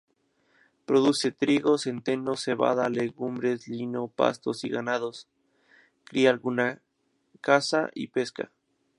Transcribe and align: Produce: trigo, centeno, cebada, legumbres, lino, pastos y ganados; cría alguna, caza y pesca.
Produce: 0.87 1.29
trigo, 1.41 1.73
centeno, 1.77 2.35
cebada, 2.35 2.89
legumbres, 2.89 3.67
lino, 3.67 4.07
pastos 4.07 4.63
y 4.63 4.69
ganados; 4.69 5.27
cría 6.05 6.31
alguna, 6.31 6.81
caza 7.39 7.91
y 7.93 8.07
pesca. 8.07 8.51